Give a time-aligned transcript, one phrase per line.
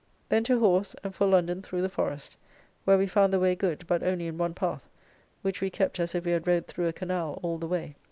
[0.29, 2.35] Then to horse, and for London through the forest,
[2.85, 4.89] where we found the way good, but only in one path,
[5.43, 7.95] which we kept as if we had rode through a canal all the way.